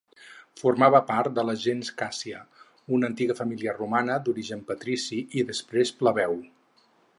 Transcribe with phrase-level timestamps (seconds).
[0.59, 2.39] Formava part de la gens Càssia,
[2.97, 6.37] una antiga família romana d'origen patrici i després plebeu.